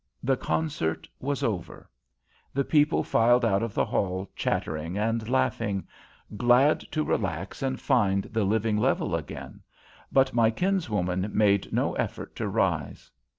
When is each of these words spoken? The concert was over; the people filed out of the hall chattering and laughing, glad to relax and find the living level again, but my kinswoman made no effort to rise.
The 0.23 0.35
concert 0.35 1.07
was 1.19 1.43
over; 1.43 1.87
the 2.55 2.63
people 2.65 3.03
filed 3.03 3.45
out 3.45 3.61
of 3.61 3.75
the 3.75 3.85
hall 3.85 4.31
chattering 4.35 4.97
and 4.97 5.29
laughing, 5.29 5.85
glad 6.35 6.79
to 6.93 7.03
relax 7.03 7.61
and 7.61 7.79
find 7.79 8.23
the 8.23 8.43
living 8.43 8.77
level 8.77 9.15
again, 9.15 9.61
but 10.11 10.33
my 10.33 10.49
kinswoman 10.49 11.29
made 11.31 11.71
no 11.71 11.93
effort 11.93 12.35
to 12.37 12.47
rise. 12.47 13.11